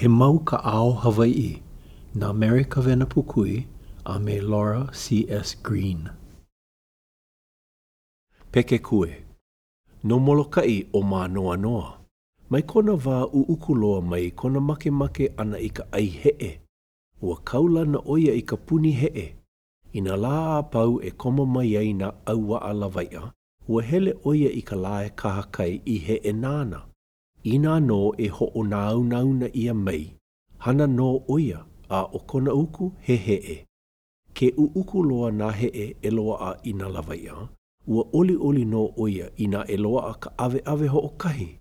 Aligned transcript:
he 0.00 0.08
mau 0.08 0.38
ka 0.38 0.56
ao 0.64 0.92
Hawaii, 0.92 1.62
na 2.14 2.32
Mary 2.32 2.64
Kavena 2.64 3.04
Pukui 3.04 3.66
a 4.06 4.18
me 4.18 4.40
Laura 4.40 4.88
C.S. 4.92 5.56
Green. 5.62 6.08
Peke 8.50 8.78
kue. 8.82 9.14
No 10.02 10.18
molokai 10.18 10.86
o 10.94 11.02
mā 11.02 11.22
noa 11.34 11.56
noa. 11.56 11.98
Mai 12.50 12.62
kona 12.62 12.92
wā 12.96 13.28
u 13.30 13.42
ukuloa 13.54 14.00
mai 14.02 14.30
kona 14.30 14.60
make 14.60 14.90
make 14.90 15.28
ana 15.38 15.58
i 15.58 15.68
ka 15.68 15.84
ai 15.92 16.06
hee. 16.22 16.58
Ua 17.22 17.36
kaula 17.36 17.84
na 17.84 17.98
oia 18.08 18.32
i 18.34 18.40
ka 18.42 18.56
puni 18.56 18.92
hee. 18.92 19.26
Ina 19.92 20.16
lā 20.16 20.36
a 20.58 20.62
pau 20.62 21.00
e 21.02 21.10
koma 21.10 21.44
mai 21.46 21.76
ai 21.76 21.92
na 21.92 22.08
aua 22.26 22.64
a 22.64 22.72
lawaia, 22.72 23.32
ua 23.68 23.82
hele 23.82 24.12
oia 24.24 24.48
i 24.48 24.62
ka 24.62 24.76
lā 24.76 24.96
kaha 25.10 25.44
kai 25.56 25.72
i 25.86 25.98
hee 25.98 26.32
nāna. 26.32 26.86
Inā 27.44 27.80
nō 27.80 28.14
e 28.20 28.26
ho 28.28 28.46
o 28.54 28.62
nāunauna 28.68 29.48
ia 29.56 29.72
mai, 29.74 30.14
hana 30.58 30.84
nō 30.86 31.06
oia 31.32 31.60
a 31.88 32.02
o 32.04 32.18
kona 32.18 32.52
uku 32.52 32.90
he 33.06 33.16
he 33.16 33.34
e. 33.34 33.56
Ke 34.34 34.50
u 34.60 34.66
uku 34.76 35.02
loa 35.02 35.30
nā 35.32 35.48
he 35.56 35.68
e 35.72 35.86
e 36.02 36.10
loa 36.10 36.36
a 36.50 36.58
ina 36.68 36.86
a, 36.88 37.48
ua 37.86 38.04
oli 38.12 38.36
oli 38.36 38.64
nō 38.66 38.92
oia 38.98 39.30
ina 39.38 39.64
e 39.68 39.76
loa 39.78 40.10
a 40.10 40.14
ka 40.20 40.30
ave 40.36 40.60
ave 40.66 40.86
ho 40.88 40.98
o 41.00 41.08
kahi. 41.16 41.56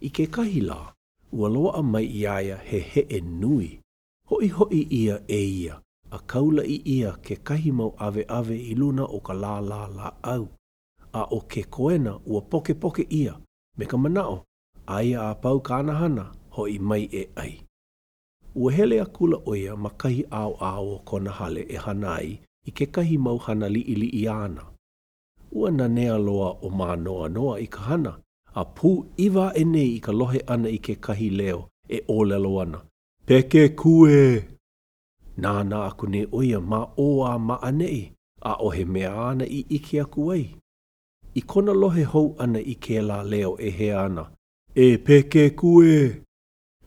I 0.00 0.08
ke 0.08 0.28
kahi 0.30 0.60
lā, 0.62 0.92
ua 1.32 1.48
loa 1.48 1.78
a 1.78 1.82
mai 1.82 2.04
iaia 2.04 2.56
he 2.62 2.78
he 2.78 3.06
e 3.10 3.20
nui, 3.20 3.80
hoi 4.28 4.46
hoi 4.48 4.86
ia 4.88 5.18
e 5.28 5.40
ia, 5.64 5.82
a 6.12 6.18
kaula 6.18 6.62
i 6.64 6.80
ia 6.86 7.16
ke 7.24 7.42
kahi 7.42 7.72
mau 7.72 7.94
ave 7.98 8.24
ave 8.28 8.54
i 8.54 8.74
luna 8.74 9.04
o 9.04 9.18
ka 9.18 9.32
lā 9.34 9.58
lā 9.60 9.88
lā 9.96 10.12
au, 10.22 10.46
a 11.12 11.24
o 11.34 11.40
ke 11.40 11.64
koena 11.68 12.20
ua 12.24 12.40
poke 12.42 12.74
poke 12.78 13.04
ia, 13.10 13.34
me 13.76 13.84
ka 13.84 13.96
manao. 13.96 14.45
ai 14.94 15.08
a 15.14 15.34
pau 15.42 15.58
kānahana 15.66 16.24
ho 16.54 16.64
i 16.74 16.78
mai 16.78 17.04
e 17.12 17.22
ai. 17.36 17.52
Ua 18.54 18.72
hele 18.72 19.00
a 19.00 19.04
kula 19.04 19.38
oia 19.46 19.76
makahi 19.76 20.24
ao 20.30 20.54
ao 20.60 20.98
kona 21.04 21.30
hale 21.38 21.60
e 21.60 21.76
hanai 21.84 22.38
i 22.66 22.70
ke 22.70 22.86
kahi 22.86 23.18
mauhana 23.18 23.68
li 23.68 23.80
ili 23.80 24.06
i 24.06 24.28
ana. 24.28 24.62
Ua 25.52 25.70
nanea 25.70 26.18
loa 26.18 26.50
o 26.62 26.70
mā 26.70 26.96
noa 27.02 27.28
noa 27.28 27.58
i 27.60 27.66
ka 27.66 27.78
hana, 27.88 28.12
a 28.54 28.64
pū 28.64 28.92
iwa 29.16 29.52
e 29.56 29.64
nei 29.64 29.88
i 29.96 30.00
ka 30.00 30.12
lohe 30.12 30.40
ana 30.46 30.68
i 30.68 30.78
ke 30.78 30.94
kahi 30.94 31.30
leo 31.30 31.68
e 31.88 32.00
o 32.08 32.24
lelo 32.24 32.60
ana. 32.62 32.78
Peke 33.26 33.68
kue! 33.68 34.46
Nā 35.44 35.52
nā 35.68 35.82
aku 35.86 36.06
ne 36.06 36.26
oia 36.32 36.58
mā 36.60 36.82
o 36.96 37.08
a 37.24 37.34
mā 37.38 37.58
anei, 37.62 38.12
a 38.40 38.56
ohe 38.62 38.84
mea 38.84 39.14
ana 39.30 39.44
i 39.44 39.64
ike 39.78 40.00
aku 40.00 40.32
ai. 40.32 40.44
I 41.34 41.40
kona 41.42 41.72
lohe 41.74 42.04
hou 42.04 42.34
ana 42.38 42.58
i 42.58 42.74
ke 42.74 43.02
la 43.02 43.22
leo 43.22 43.56
e 43.60 43.70
he 43.70 43.92
ana– 43.94 44.30
e 44.76 44.98
peke 44.98 45.50
kue. 45.50 46.22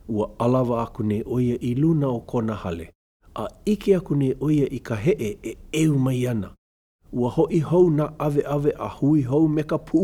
Ua 0.08 0.30
alawa 0.38 0.82
aku 0.82 1.02
ne 1.02 1.18
oia 1.36 1.56
i 1.60 1.70
luna 1.80 2.06
o 2.08 2.20
kona 2.30 2.54
hale, 2.62 2.86
a 3.34 3.44
ike 3.72 3.90
aku 3.98 4.14
ne 4.20 4.28
oia 4.46 4.66
i 4.70 4.78
ka 4.88 4.94
hee 5.04 5.38
e 5.42 5.52
eu 5.72 5.92
mai 6.04 6.20
ana. 6.32 6.50
Ua 7.18 7.28
hoi 7.36 7.60
hou 7.70 7.86
na 7.98 8.06
ave 8.26 8.42
ave 8.54 8.72
a 8.78 8.88
hui 8.96 9.20
hou 9.30 9.44
me 9.54 9.62
ka 9.70 9.76
pū. 9.88 10.02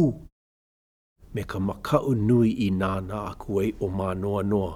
Me 1.34 1.42
ka 1.50 1.58
makau 1.66 2.10
nui 2.28 2.50
i 2.50 2.68
nāna 2.80 3.16
aku 3.30 3.60
ei 3.62 3.72
o 3.80 3.86
mā 3.98 4.10
noa 4.22 4.42
noa. 4.50 4.72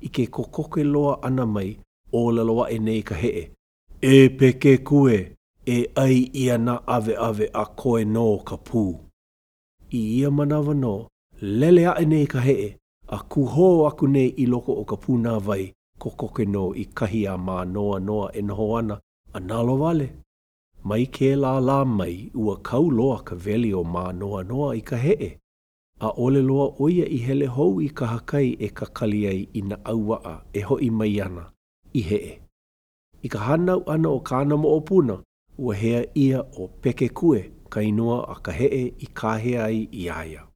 I 0.00 0.08
ke 0.16 0.24
kokoke 0.36 0.84
loa 0.92 1.14
ana 1.28 1.46
mai 1.54 1.70
o 2.12 2.22
laloa 2.32 2.66
e 2.70 2.78
nei 2.86 3.02
ka 3.08 3.14
hee. 3.22 3.42
E 4.00 4.28
peke 4.38 4.72
kue, 4.88 5.16
e 5.66 5.78
ai 6.04 6.16
i 6.42 6.50
ana 6.56 6.74
ave 6.96 7.14
ave 7.28 7.46
a 7.52 7.64
koe 7.80 8.04
no 8.14 8.28
ka 8.48 8.56
pū. 8.68 8.84
I 9.92 10.00
ia 10.18 10.30
manawa 10.36 10.74
no, 10.84 10.96
lele 11.40 11.86
a 11.86 12.04
nei 12.06 12.26
ka 12.26 12.40
hee, 12.40 12.74
a 13.06 13.18
kuho 13.18 13.86
aku 13.86 14.06
nei 14.06 14.28
i 14.42 14.46
loko 14.46 14.72
o 14.80 14.84
ka 14.84 14.96
pūnā 14.98 15.36
vai, 15.44 15.72
ko 15.98 16.10
koke 16.10 16.46
no 16.50 16.70
i 16.74 16.84
kahi 16.84 17.26
a 17.30 17.36
mā 17.38 17.62
noa 17.66 18.00
noa 18.02 18.30
e 18.34 18.42
noho 18.42 18.72
ana, 18.78 18.98
a 19.32 19.40
nalo 19.40 19.76
vale. 19.78 20.08
Mai 20.84 21.04
kē 21.06 21.36
lā 21.38 21.60
lā 21.62 21.84
mai 21.86 22.30
ua 22.34 22.56
kauloa 22.62 23.22
ka 23.24 23.36
veli 23.36 23.70
o 23.72 23.84
mā 23.84 24.10
noa 24.14 24.42
noa 24.42 24.74
i 24.76 24.80
ka 24.80 24.96
hee, 24.96 25.38
a 26.00 26.10
ole 26.10 26.42
loa 26.42 26.72
oia 26.80 27.06
i 27.06 27.16
hele 27.22 27.46
hou 27.46 27.78
i 27.80 27.88
ka 27.88 28.06
hakai 28.06 28.56
e 28.58 28.68
ka 28.74 28.86
kali 28.86 29.26
ai 29.26 29.46
i 29.54 29.62
na 29.62 29.78
auaa 29.84 30.40
e 30.52 30.60
ho 30.66 30.78
i 30.82 30.90
mai 30.90 31.18
ana, 31.22 31.46
i 31.94 32.00
hee. 32.02 32.38
I 33.22 33.28
ka 33.28 33.38
hanau 33.38 33.84
ana 33.86 34.08
o 34.08 34.18
kāna 34.20 34.56
mo 34.58 34.74
o 34.74 34.80
puna, 34.80 35.20
ua 35.58 35.74
hea 35.74 36.04
ia 36.14 36.42
o 36.58 36.68
peke 36.82 37.08
kue 37.08 37.50
ka 37.70 37.80
inoa 37.80 38.20
a 38.32 38.40
ka 38.42 38.52
hee 38.52 38.86
i 38.98 39.06
kāhea 39.14 39.64
ai 39.70 39.86
i 39.92 40.10
aia. 40.10 40.47